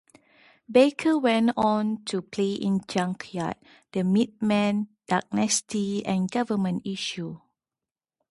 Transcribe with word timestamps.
Baker 0.67 1.19
went 1.19 1.51
on 1.55 2.03
to 2.05 2.23
play 2.23 2.53
in 2.53 2.81
Junkyard, 2.87 3.57
the 3.91 3.99
Meatmen, 4.03 4.87
Dag 5.07 5.25
Nasty 5.31 6.03
and 6.03 6.27
Government 6.31 6.81
Issue. 6.83 7.39